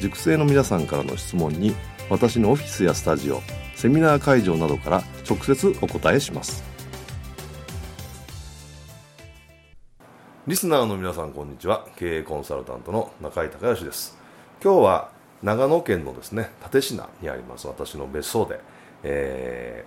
[0.00, 1.74] 塾生の皆さんからの質問に
[2.10, 3.40] 私のオフィスやスタジオ
[3.74, 6.62] セミナー会場などから直接お答えします。
[10.46, 11.86] リスナーの皆さんこんにちは。
[11.96, 14.16] 経営コンサルタントの中井孝義です。
[14.62, 15.14] 今日は
[15.44, 18.60] 長野県のですね立科にあります私の別荘で、
[19.02, 19.84] え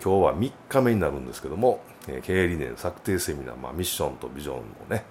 [0.00, 5.04] ー、今日は3日目になるんですけども、えー、経営理念策定セミナー、まあ、ミッションとビジョンをね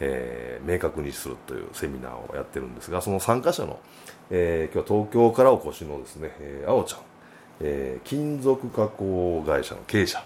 [0.00, 3.78] えー、明確にするというセミナーをやってるんですがその参加者の、
[4.30, 7.00] えー、今日は東京からお越しのですね、えー、あおちゃん、
[7.60, 10.22] えー、金属加工会社の経営者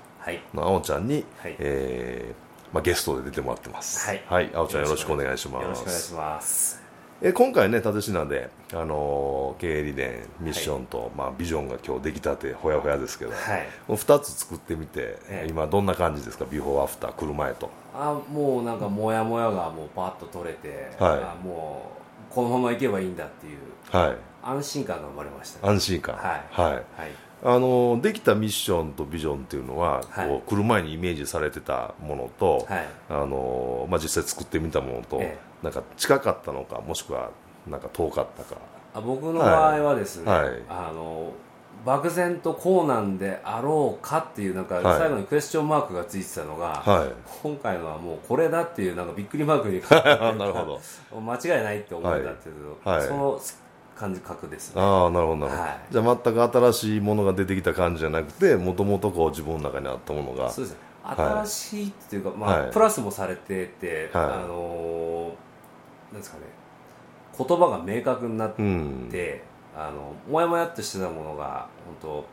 [0.55, 4.06] のあおちゃんに、はい、えー、まあ、ゲストで出てもらってます。
[4.06, 5.62] はい、はい、あおちゃんよろしくお願いします。
[5.62, 6.81] よろしくお願いします
[7.25, 16.47] え今回ね立科で、あのー、経営理念ミッションと、はい、まあ、ビジョンが今日できたてほやほやですけど、はい、2つ作ってみて、え今どんな感じですか？
[16.50, 17.70] ビフォーアフター来る前と。
[17.95, 21.93] あもうなんかモヤモヤがもうパッと取れて、はい、あも
[22.31, 23.59] うこのままいけばいいんだっていう、
[23.97, 26.17] はい、安心感が生まれました、ね、安心感。
[26.17, 26.83] はい、はい
[27.44, 37.31] あのできたミッションとビジョンっていうのは、はい、こう来る前にイメージされてたものと、はい、あのまあ、実際作ってみたものと、ええ、なんか近かったのかもしくは
[37.69, 38.56] なんか遠かったか。
[38.94, 41.32] あ僕の場合はですね、はい、あの
[41.84, 47.08] 漠然とこうなんであろうかっていうなんか最後にクエスチョンマークがついてたのが、はい、
[47.42, 49.81] 今回のはもうこれだっていうなんかびっくりマークに
[50.38, 50.78] なるほ
[51.12, 51.20] ど。
[51.20, 53.41] 間違いないって思うんだけど、はい、その
[53.97, 60.50] 感じ覚です、ね、ああなるほどなるほど、はい、じゃあ全く新しいものが出てきた感じじゃなくてもともとこう自分の中にあったものが。
[60.50, 60.76] そうです。
[61.04, 66.44] 新しいっていうか、まあプラスもされてて、あのー、なんですかね。
[67.36, 69.10] 言葉が明確になって、うん、
[69.76, 72.26] あのもやもやっとしてたものが本当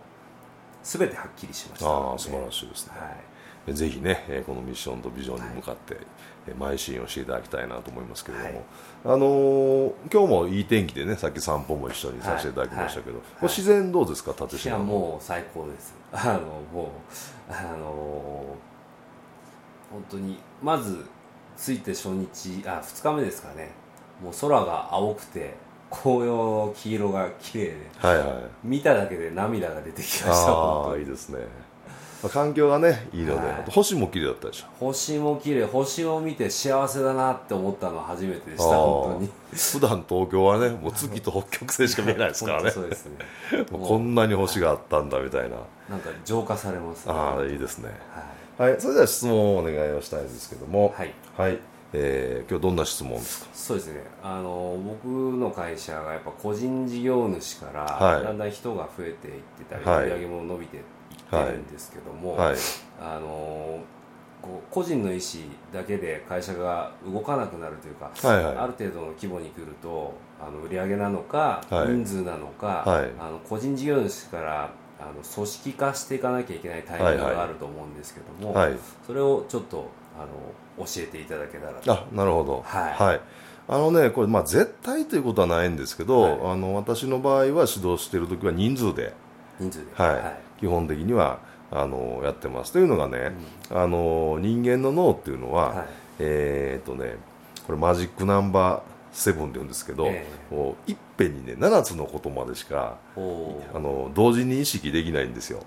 [0.84, 6.03] すべてはっきりしましたああ素晴らしいですね、はい、ぜひねこのミッションとビジョンに向かって、はい、
[6.58, 8.64] 邁進をしていただきたいなと思いますけれども、はい、
[9.06, 15.96] あのー、今日もいい天気でねさっき散歩も一緒にさせていただきましたけど、はい、自然どうですか立島いやもう最高です。
[16.12, 16.40] あの
[16.74, 16.88] もう
[17.50, 21.06] あのー、本当にまず
[21.58, 23.72] 着いて初日あ2日目ですかね。
[24.24, 25.54] もう空が青くて
[25.90, 26.36] 紅葉
[26.68, 28.28] の黄色が綺麗で、はいはい、
[28.64, 31.40] 見ただけで涙が出てきましたああいいですね、
[32.22, 34.66] まあ、環境がねいいので、はい、星も綺麗だったでしょ。
[34.80, 35.66] 星も綺麗。
[35.66, 39.30] 星を見て幸せだなって思ったのは初めてでした本当に。
[39.53, 42.72] 普段東京はねもう月と北極星しか見えないですからね。
[42.72, 43.66] そうですね。
[43.72, 45.57] こんなに星があったんだみたいな。
[45.90, 47.90] なんか浄化されます、ね、ああいいですね、
[48.57, 50.94] はい、はい、それでは質問をお願いをしたいんですけども。
[50.96, 51.57] はい、はい。
[51.91, 53.50] えー、今日どんな質問ですか？
[53.51, 54.03] そうですね。
[54.22, 60.90] あの僕の会社がやっぱ個人事業主からだんだん人が増えていってたり、はい、売り上げも伸びていって
[61.32, 62.56] るんですけども、はい、
[63.02, 63.80] あの
[64.42, 65.22] こう個人の意思
[65.74, 72.84] だけで会社が動かなくなるというか、はいはい、ある程度の規模に来るとあの売上なのか、人数なのか、
[73.20, 78.56] あの個人事業主からあの組織化していかなきゃいけないタイミングがあると思うんですけども、
[79.06, 80.26] それをちょっとあ
[80.82, 82.64] の教えていただけたらあなるほど。
[82.66, 83.22] はい、はい、
[83.68, 89.14] あのねこれまあ絶対ということはないんですけど、はい、あの私の場合は指導している時は人数で。
[89.60, 91.40] 人数で、はい、はい、基本的には
[91.72, 92.74] あのやってます。
[92.74, 93.32] というのがね、
[93.72, 95.88] うん、あの人間の脳っていうのは、はい、
[96.20, 97.16] えー、っとね
[97.66, 103.20] これマジックナンバーセブンって言うんですけど、えー、いっぺんにね7つのことまでしかあ
[103.80, 105.64] の同時に意識できないんですよ。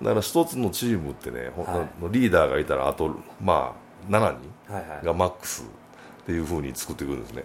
[0.00, 3.74] だから一つのチームってね、はい、リーダーがいたらあとま
[4.08, 4.36] あ7
[4.68, 5.62] 人がマックス
[6.22, 7.44] っていうふうに作っていくんですね。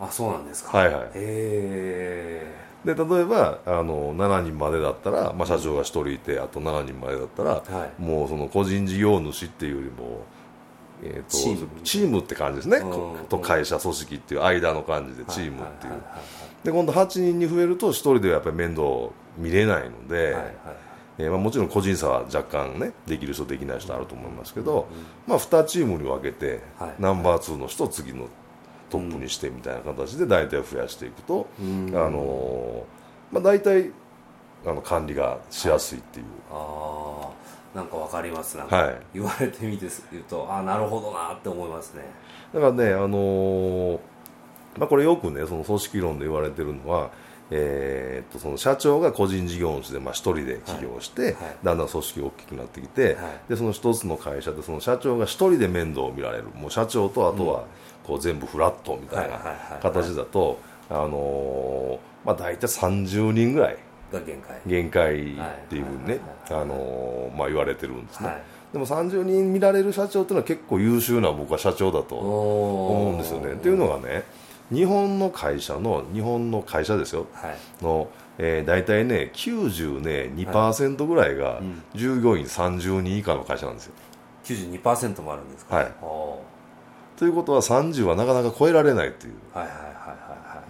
[0.00, 0.78] あそうなんですか。
[0.78, 1.04] はいはい。
[1.04, 10.24] へえで例えばあの7人までだったら、まあ、社長が1人いてあと7人までだったら、はい、もうその個人事業主っていうよりも
[11.02, 11.68] えーと、チーム。
[11.82, 15.92] チームって感じですね、うん、と会社組織っていう間の感じでチームっていう、
[16.64, 18.82] で今度8人に増えると1人ではやっぱり面倒
[19.38, 20.54] 見れないので、はいはい
[21.18, 24.88] えーまあ、もちろん個人差は若干ねできる人できない人あると思いますけど、
[25.26, 26.60] まあ、2チームに分けて、
[26.98, 28.28] ナンバー2の人を次の
[28.90, 33.90] トップにしてみたいな形で大体増やしていくと、あのー、まあ、大体
[34.66, 36.26] あの管理がしやすいっていう。
[36.50, 37.30] あ
[37.74, 38.56] なんか分かります。
[38.56, 42.02] なんか、はい、言われてみて言うとああなるほどなって思いますね。
[42.52, 44.00] だからねあのー、
[44.76, 47.10] まあ、これよくねその組織論で言われてるのは
[47.52, 51.32] えー、っとその社長が個人事業主でまあ1人で起業して、はい。
[51.32, 53.14] はい、だんだん組織が大きくなってきて、はい、
[53.50, 56.44] でその1つの会社でその社長が1人で面倒を見られる。
[56.54, 57.64] もう社長とあとは
[58.10, 59.38] こう全部フラットみたいな
[59.80, 60.58] 形だと、
[60.88, 63.76] あのー、まあ、大体30人ぐらい
[64.12, 64.60] が限界。
[64.66, 65.16] 限界っ
[65.68, 66.18] ていうふうにね
[66.48, 68.42] 言われてるんですね、はい、
[68.72, 73.52] でも30人見られる社長っていうのは結構優秀な僕は社長だと思うんですよね。
[73.52, 74.24] っていうのがね
[74.72, 78.08] 日本の会社の日本の会社ですよ、はい、の、
[78.38, 81.60] えー、大体ね92%ね2%ぐらいが
[81.94, 83.92] 従業員30人以下の会社なんですよ、
[84.44, 85.92] 92%もあるんですか、はい、
[87.20, 89.34] ということは30はなかなか超えられないっていう。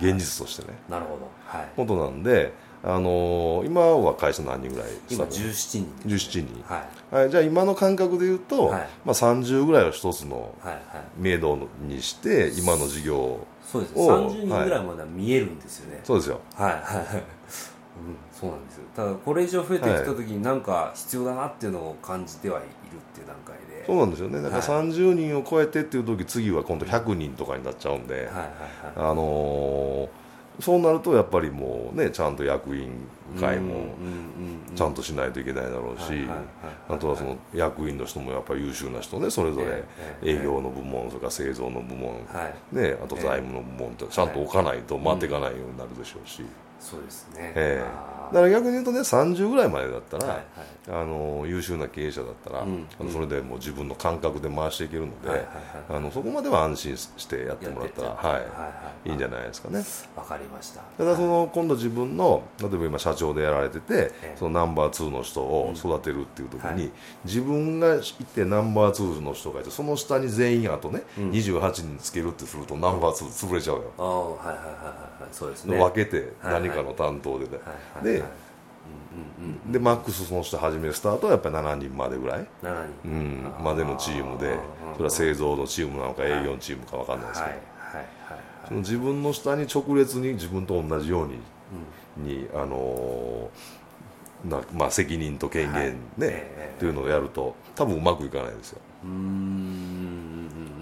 [0.01, 0.77] 現実としてね。
[0.89, 2.53] なるほど、はい、ことなんで
[2.83, 10.53] あのー、今は会社何人ぐらい今17人、ね、17人、はい、はい、じゃあ今の感覚でいうと、はい、まあ、30ぐらいを一つの
[11.19, 13.95] 明度にして今の事業そうです。
[13.95, 16.41] 30人ぐらいまでは見えるんですよね、そうですよ。
[16.57, 16.73] はい。
[16.73, 16.81] はい
[18.41, 18.85] そうなんですよ。
[18.97, 22.69] ただこれ以上増えてきた時に何か必要だなっていうのを感じてはいるっ
[23.15, 23.85] ていう段階で。
[23.87, 24.41] そうなんですよね。
[24.41, 28.51] だから30人を超えてっていう時次は今度100人とかになっちゃうんで、はいはいはい、
[28.97, 32.91] あのーそうなるとやっぱりもうねちゃんと役員
[33.39, 33.87] 会も
[34.75, 36.13] ちゃんとしないといけないだろうし
[36.89, 39.85] あとはその役員の人もやっぱり優秀な人ねそれぞれ
[40.23, 42.15] 営業の部門それから製造の部門、
[42.73, 46.45] ね、あと財務の部門ってちゃんと置かないと回っていかないようになるでしょうし。
[46.81, 59.15] そうですね、えー、だから逆に言うとね30ぐらいまでだったら、はいはい、あの優秀な経営者だったら、うん、あのそれでもう自分の感覚で回していけるので、はいはいはい、あのそこまでは安心してやってもらったらはい、はいはい、いい。
[59.15, 59.85] んじゃないですかね。
[60.17, 60.81] わかりました。
[60.97, 66.91] ただその、今度自分の例えば今社長でやられてて、そのナンバー2の人を育てるっていう時に、
[67.25, 68.01] 自分がい
[68.35, 75.77] てナンバー2の人がいてその下に全員あとね、うん、28人つけるってするとナンバー2潰れちゃうよ、ああはいはいはいはいそうですね。
[75.79, 77.59] 分けて何かの担当で、ね、
[78.03, 78.23] で、
[79.73, 82.47] でマックスその人始めるスタートはやっぱり7人までぐらい。
[82.63, 84.57] 7人、うん、までのチームで。
[84.95, 87.57] それは製造のチームなのか営業のチームか分かんないですけど、
[88.69, 96.41] その自分の下に直列に自分と同じように,、にあのー、なまあ、責任と権限ね、はい、っ
[96.79, 98.79] ていうのをやると多分うまくいかないですよ。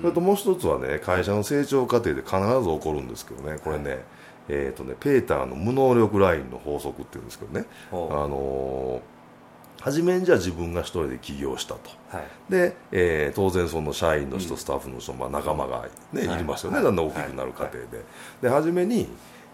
[0.00, 3.58] それともう一つはね会社の成長過程で必ず起こるんですけどね。
[3.62, 3.99] これね、はい
[4.48, 17.86] えーとね、ペーターの無能力ラインの法則っていうんですけどね、あのー、初めにじゃあ自分が一人で起業したと、はい、で、えー、当然その社員の人、うん、スタッフの人、まあ、仲間がね、はい、いりますよね、はい、だんだん大きくなる過程で、
[18.42, 19.08] で初めに、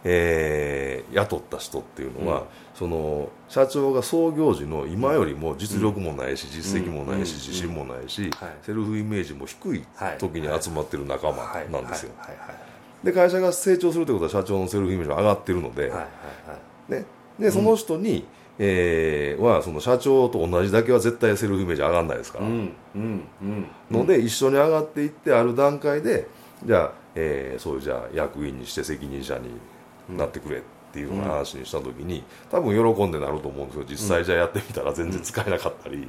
[0.05, 8.31] えー、雇った人っていうのは、うん、その社長が創業時の今よりも実力もないし、実績もないし、自信もないし、
[8.63, 9.85] セルフイメージも低い
[10.19, 11.37] 時に集まってる仲間
[11.71, 12.13] なんですよ。
[13.05, 16.07] で会社が成長するということは社長のセルフイメージが上がってるので,、はいはいは
[16.89, 16.93] い。
[16.93, 17.05] ね、
[17.39, 18.25] でその人に、うん、
[18.59, 26.27] えー、はその社長と同じだけは絶対セルフイメージ上がらないですから、うんうんうん、ので一緒に上がっていってある段階で
[26.65, 30.61] じゃあ、えー、そういうじゃあ役員にして責任者になってくれっ
[30.95, 36.09] ていう話にした時に、多分喜んでなると思うんですけど実際じゃあやってみたら全然使えなかったり。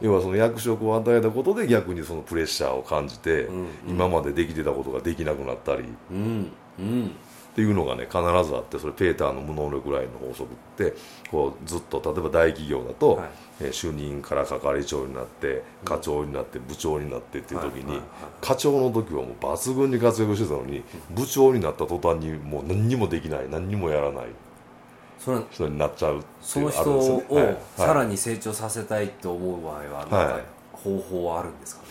[0.00, 10.94] 要はその役職を与えたことで逆にそのプレッシャーを感じて、うんうん、今までできてたことができなくなったり、うんうん、っていうのがね必ずあってそれペーターの無能力ラインの法則って
[11.30, 13.28] こうずっと例えば大企業だと、はい、
[13.62, 17.98] え主任から係長になって課長になって部長になってっていう時に、
[18.42, 24.26] 課長の時はもう抜群に活躍してたのに部長になった途端にもう何にもできない何にもやらない。
[25.18, 30.40] その人になっちゃうその人をさらに成長させたいと思う場合は何か
[30.72, 31.82] 方法はあるんですか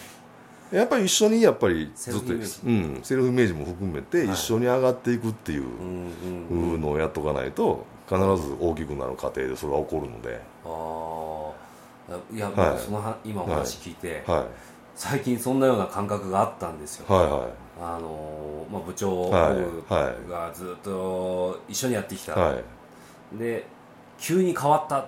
[0.71, 10.41] ね、やっぱり一緒にやっぱりずっとうん、セルフイメージも含めて一緒に上がっていくっていうのをやっとかないと必ず大きくなる過程でそれは起こるので。
[10.65, 14.43] ああいや、はい、その今お話聞いて、はい、
[14.95, 17.41] 最近そんなような感覚があったんですよ、はいはい。
[17.81, 22.63] あのまあ、部長がずっと一緒にやってきた、はい
[23.33, 23.65] で
[24.17, 25.07] 急に変わったっ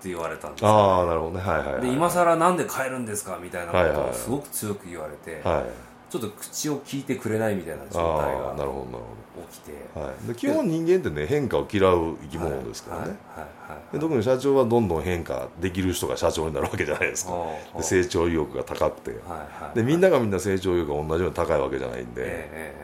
[0.00, 1.40] て言われたんですよ、ね、ああなるほどね。
[1.40, 5.64] はいはい、はい、で今更なんで帰るんですかみたいなことをすごく強く言われて、はい、
[6.10, 9.18] ちょっと口を聞いてくれないみたいな状態がなるほどなるほど。
[9.52, 13.16] 起きて、はい、で基本人間ってね変化を嫌う生き物ですからね、
[13.92, 17.32] で特に社長はどんどん変化できる人が社長になるわけじゃないですか。
[17.76, 19.14] で成長意欲が高くて、
[19.74, 22.74] でみんながみんな成長意欲が同じように高いわけじゃないんで、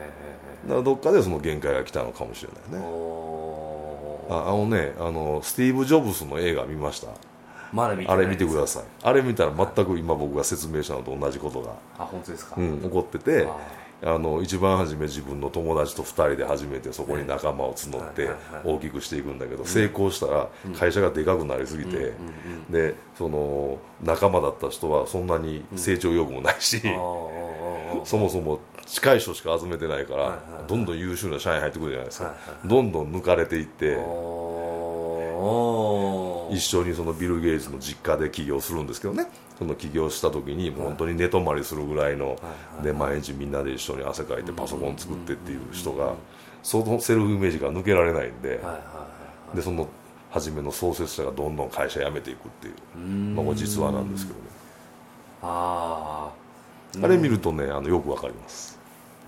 [0.63, 2.87] だからどっかでその限界が来たのかもしれないね
[4.29, 7.07] ああのねあのスティーブ・ジョブズの映画見ました。
[7.73, 8.83] まだ見てあれ見てください。
[9.03, 11.71] あれ見たら全く今僕が説明したのと同じことが。
[11.99, 13.47] あ本当ですか、うん、起こってて
[14.03, 18.29] あの一番初め自分の友達と2人で始めてそこに仲間を募って
[18.63, 22.13] 大きくしていくんだけど成功したら会社がでかくなりすぎて
[22.69, 26.81] でその仲間だった人はそんなに成長欲もないし
[28.05, 32.35] そもそも近い人しか集めてないからどんどん優秀な社員入ってくるじゃないですか。
[32.63, 33.97] どんどん抜かれていって
[36.55, 39.27] 一緒にそのビル・ゲイツの実家で起業するんですけどね。
[39.57, 42.37] その起業した時に本当に寝泊まりするぐらいの
[42.83, 46.13] で毎日みんなで一緒に汗かいてパソコン作ってっていう人が
[46.61, 48.59] そのセルフイメージが抜けられないんで
[49.53, 49.87] でその
[50.29, 54.45] 初めの創設者がどんどん会社辞めていくっていうまあ、実話なんですけどね。
[55.41, 56.44] ああ
[57.07, 58.79] れ見るとねあのよくわかります。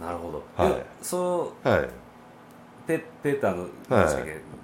[0.01, 0.43] なるほど。
[0.63, 0.85] はい。
[1.01, 1.89] そうはい。
[2.85, 3.67] ペペーターの、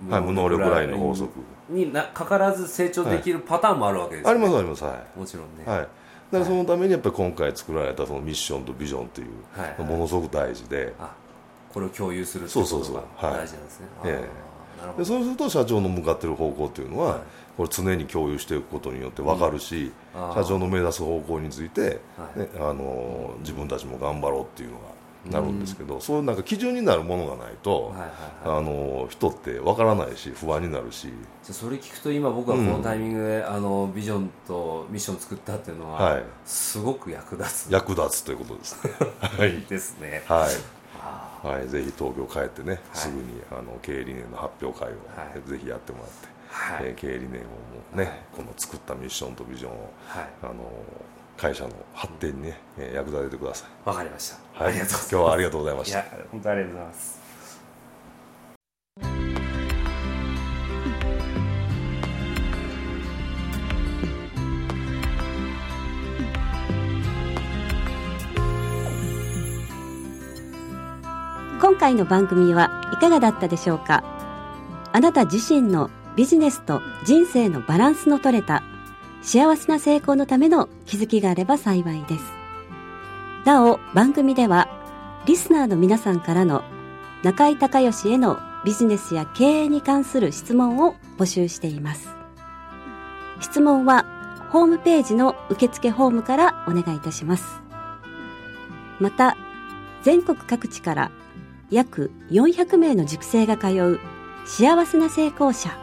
[0.09, 1.31] はい、無能力ラインの法則。
[1.69, 4.83] になかからず成長できるパターンもあるわけですね、ありますあります。
[4.83, 5.19] はい。
[5.19, 5.63] もちろんね。
[5.65, 5.79] はい。
[5.79, 5.89] だか
[6.39, 10.93] らそのためにやっぱり今回作られたそのミッションとビジョンという、ものすごく大事で、
[11.73, 13.87] これを共有するっていうことが大事なんですね。
[14.05, 14.29] え
[14.97, 14.97] え。
[14.97, 17.21] でそうすると社長の向かっている方向っていうのは、
[17.57, 21.99] これ常に共有していくことによって分かるし、社長の目指す方向について、
[22.35, 24.93] ねあの自分たちも頑張ろうっていうのが
[25.31, 31.09] なるんですけど、うん、そういうなんか基準になるものがないと、はいはいはい、あの人ってわからないし不安になるし。
[31.43, 37.71] それ聞くと今僕はこのタイミングで、うん、あのビジョンとミッションを作ったっていうのは、はい、すごく役立つ。
[37.71, 38.91] 役立つということですね。
[39.19, 39.61] はい。
[39.61, 40.23] ですね。
[40.27, 40.83] はい。
[41.47, 46.85] はい、ぜひ東京帰ってね、はい、すぐにあの経営理念の発表会を、はい、ぜひやってもらって、はい。
[46.85, 50.53] えー、経営理念をもね、はい、この作ったミッションとビジョンを、はい、あの
[51.35, 53.89] 会社の発展にね、えー、役立ててください。
[53.89, 55.99] わかりました、はい、今日はありがとうございました。
[55.99, 57.23] いや本当ありがとうございます。
[71.61, 74.03] 今回の番組はいかがだったでしょうか？
[74.91, 78.63] あなた自身のビジネスと人生のバランスの取れた
[79.21, 82.23] 幸せな成功のための気づきがあれば幸いです。
[83.45, 84.67] なお、番組では、
[85.25, 86.63] リスナーの皆さんからの
[87.23, 92.09] 中井隆義へのビジネスや経営に関する質問を募集しています。
[93.39, 94.05] 質問は、
[94.51, 97.61] ホームページの受付ホームからお願いいたします。
[98.99, 99.37] また、
[100.03, 101.11] 全国各地から
[101.71, 103.99] 約400名の塾生が通う
[104.45, 105.82] 幸せな成功者